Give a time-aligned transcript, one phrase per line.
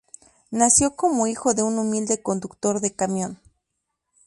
[0.49, 3.39] Nació como hijo de un humilde conductor de camión.